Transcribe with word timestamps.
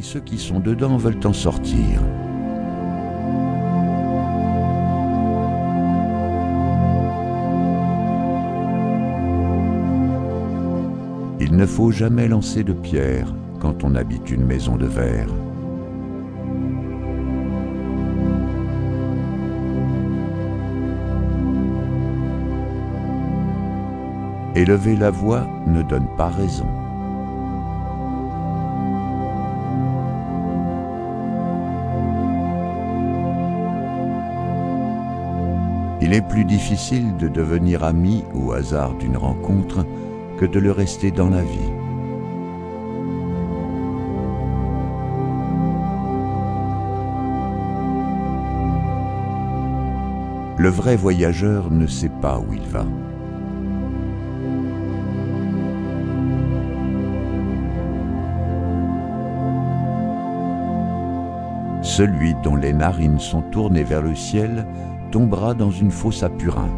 et 0.00 0.02
ceux 0.02 0.20
qui 0.20 0.38
sont 0.38 0.60
dedans 0.60 0.96
veulent 0.96 1.26
en 1.26 1.34
sortir. 1.34 2.00
Il 11.38 11.54
ne 11.54 11.66
faut 11.66 11.90
jamais 11.90 12.28
lancer 12.28 12.64
de 12.64 12.72
pierre 12.72 13.34
quand 13.60 13.84
on 13.84 13.94
habite 13.94 14.30
une 14.30 14.46
maison 14.46 14.76
de 14.76 14.86
verre. 14.86 15.28
Élever 24.56 24.96
la 24.96 25.10
voix 25.10 25.46
ne 25.66 25.82
donne 25.82 26.08
pas 26.16 26.28
raison. 26.28 26.89
Il 36.10 36.16
est 36.16 36.28
plus 36.28 36.44
difficile 36.44 37.16
de 37.18 37.28
devenir 37.28 37.84
ami 37.84 38.24
au 38.34 38.50
hasard 38.50 38.94
d'une 38.94 39.16
rencontre 39.16 39.86
que 40.38 40.44
de 40.44 40.58
le 40.58 40.72
rester 40.72 41.12
dans 41.12 41.28
la 41.28 41.44
vie. 41.44 41.70
Le 50.58 50.68
vrai 50.68 50.96
voyageur 50.96 51.70
ne 51.70 51.86
sait 51.86 52.10
pas 52.20 52.40
où 52.40 52.54
il 52.54 52.62
va. 52.62 52.84
Celui 61.82 62.34
dont 62.42 62.56
les 62.56 62.72
narines 62.72 63.20
sont 63.20 63.42
tournées 63.42 63.84
vers 63.84 64.02
le 64.02 64.16
ciel 64.16 64.66
tombera 65.10 65.54
dans 65.54 65.70
une 65.70 65.90
fosse 65.90 66.22
à 66.22 66.28
purin. 66.28 66.68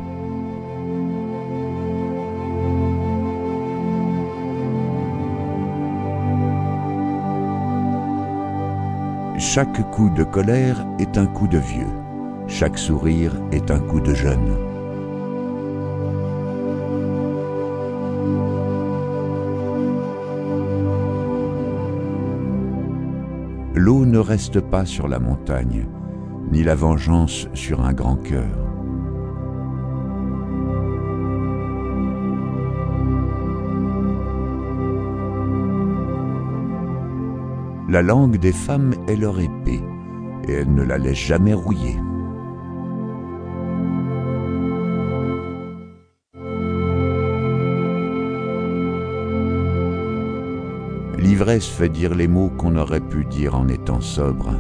Chaque 9.39 9.91
coup 9.91 10.09
de 10.09 10.25
colère 10.25 10.87
est 10.99 11.19
un 11.19 11.27
coup 11.27 11.49
de 11.49 11.59
vieux, 11.59 11.91
chaque 12.47 12.79
sourire 12.79 13.35
est 13.51 13.71
un 13.71 13.81
coup 13.81 14.01
de 14.01 14.15
jeune. 14.15 14.57
L'eau 23.75 24.07
ne 24.07 24.19
reste 24.19 24.61
pas 24.61 24.87
sur 24.87 25.09
la 25.09 25.19
montagne, 25.19 25.87
ni 26.53 26.63
la 26.63 26.75
vengeance 26.75 27.49
sur 27.55 27.83
un 27.83 27.95
grand 27.95 28.17
cœur. 28.17 28.45
La 37.89 38.03
langue 38.03 38.37
des 38.37 38.53
femmes 38.53 38.95
est 39.09 39.17
leur 39.17 39.41
épée, 39.41 39.83
et 40.47 40.53
elles 40.53 40.75
ne 40.75 40.83
la 40.83 40.99
laissent 40.99 41.27
jamais 41.27 41.55
rouiller. 41.55 41.97
L'ivresse 51.19 51.69
fait 51.69 51.89
dire 51.89 52.15
les 52.15 52.29
mots 52.29 52.51
qu'on 52.51 52.77
aurait 52.77 53.01
pu 53.01 53.25
dire 53.25 53.55
en 53.55 53.69
étant 53.69 54.03
sobre. 54.03 54.55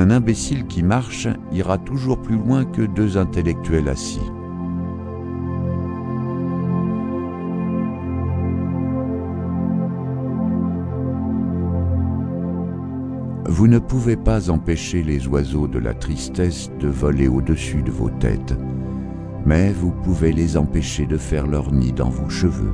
Un 0.00 0.10
imbécile 0.10 0.66
qui 0.66 0.82
marche 0.82 1.28
ira 1.52 1.76
toujours 1.76 2.22
plus 2.22 2.38
loin 2.38 2.64
que 2.64 2.80
deux 2.80 3.18
intellectuels 3.18 3.86
assis. 3.86 4.22
Vous 13.44 13.66
ne 13.66 13.78
pouvez 13.78 14.16
pas 14.16 14.48
empêcher 14.48 15.02
les 15.02 15.28
oiseaux 15.28 15.68
de 15.68 15.78
la 15.78 15.92
tristesse 15.92 16.70
de 16.80 16.88
voler 16.88 17.28
au-dessus 17.28 17.82
de 17.82 17.90
vos 17.90 18.08
têtes, 18.08 18.54
mais 19.44 19.70
vous 19.70 19.90
pouvez 19.90 20.32
les 20.32 20.56
empêcher 20.56 21.04
de 21.04 21.18
faire 21.18 21.46
leur 21.46 21.72
nid 21.72 21.92
dans 21.92 22.08
vos 22.08 22.30
cheveux. 22.30 22.72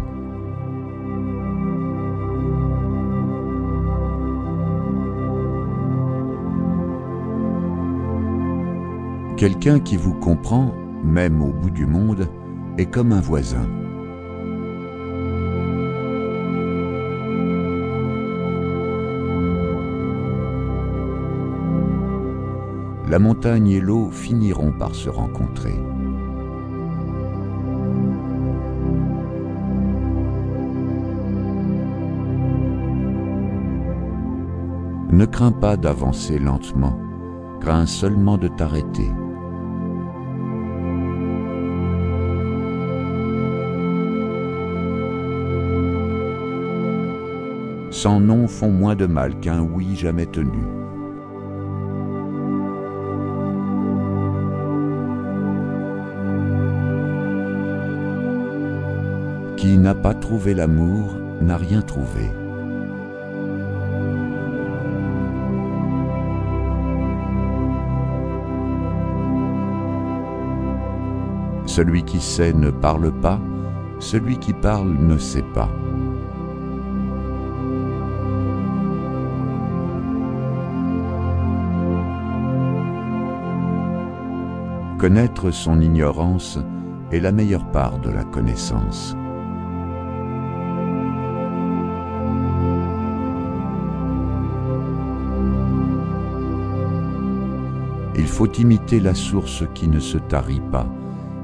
Quelqu'un 9.37 9.81
qui 9.81 9.99
vous 9.99 10.15
comprend, 10.15 10.73
même 11.05 11.43
au 11.43 11.53
bout 11.53 11.69
du 11.69 11.85
monde, 11.85 12.27
est 12.79 12.87
comme 12.87 13.13
un 13.13 13.21
voisin. 13.21 13.69
La 23.11 23.19
montagne 23.19 23.69
et 23.69 23.81
l'eau 23.81 24.09
finiront 24.11 24.73
par 24.73 24.95
se 24.95 25.11
rencontrer. 25.11 25.79
Ne 35.11 35.27
crains 35.27 35.53
pas 35.53 35.77
d'avancer 35.77 36.39
lentement, 36.39 36.99
crains 37.61 37.85
seulement 37.85 38.39
de 38.39 38.49
t'arrêter. 38.49 39.11
Sans 47.97 48.21
non 48.21 48.47
font 48.47 48.71
moins 48.71 48.95
de 48.95 49.07
mal 49.07 49.41
qu'un 49.41 49.63
oui 49.63 49.97
jamais 49.97 50.27
tenu. 50.27 50.67
Qui 59.57 59.79
n'a 59.79 59.95
pas 59.95 60.13
trouvé 60.13 60.53
l'amour 60.53 61.15
n'a 61.41 61.57
rien 61.57 61.81
trouvé. 61.81 62.31
Celui 71.65 72.03
qui 72.03 72.21
sait 72.21 72.53
ne 72.53 72.69
parle 72.69 73.11
pas, 73.11 73.41
celui 74.01 74.37
qui 74.37 74.53
parle 74.53 74.93
ne 74.93 75.17
sait 75.17 75.45
pas. 75.55 75.71
Connaître 84.99 85.51
son 85.51 85.83
ignorance 85.83 86.59
est 87.13 87.21
la 87.21 87.31
meilleure 87.31 87.71
part 87.71 87.99
de 87.99 88.09
la 88.09 88.25
connaissance. 88.25 89.15
Il 98.17 98.27
faut 98.27 98.51
imiter 98.53 98.99
la 98.99 99.15
source 99.15 99.65
qui 99.75 99.87
ne 99.87 100.01
se 100.01 100.17
tarit 100.17 100.63
pas, 100.73 100.87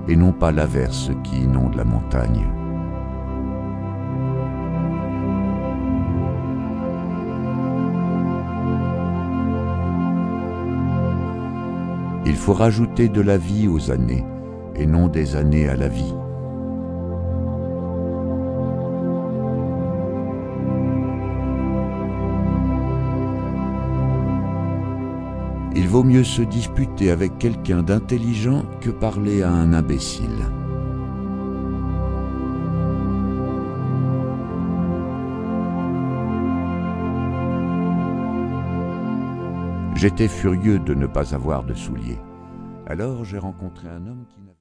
et 0.08 0.16
non 0.16 0.32
pas 0.32 0.50
l'averse 0.50 1.10
qui 1.22 1.42
inonde 1.42 1.74
la 1.74 1.84
montagne. 1.84 2.61
Il 12.32 12.38
faut 12.38 12.54
rajouter 12.54 13.10
de 13.10 13.20
la 13.20 13.36
vie 13.36 13.68
aux 13.68 13.90
années, 13.90 14.24
et 14.74 14.86
non 14.86 15.08
des 15.08 15.36
années 15.36 15.68
à 15.68 15.76
la 15.76 15.88
vie. 15.88 16.14
Il 25.76 25.86
vaut 25.86 26.04
mieux 26.04 26.24
se 26.24 26.40
disputer 26.40 27.10
avec 27.10 27.36
quelqu'un 27.38 27.82
d'intelligent 27.82 28.64
que 28.80 28.88
parler 28.88 29.42
à 29.42 29.50
un 29.50 29.74
imbécile. 29.74 30.61
J'étais 40.02 40.26
furieux 40.26 40.80
de 40.80 40.94
ne 40.94 41.06
pas 41.06 41.32
avoir 41.32 41.62
de 41.62 41.74
souliers. 41.74 42.18
Alors 42.88 43.24
j'ai 43.24 43.38
rencontré 43.38 43.86
un 43.86 44.04
homme 44.08 44.24
qui 44.28 44.42